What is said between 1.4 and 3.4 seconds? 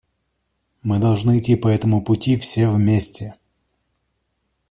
по этому пути все вместе.